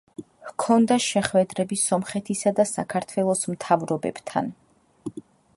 [0.51, 4.55] ჰქონდა შეხვედრები სომხეთისა და საქართველოს მთავრობებთან.